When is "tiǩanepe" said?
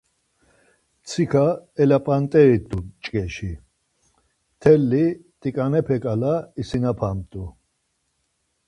5.39-5.97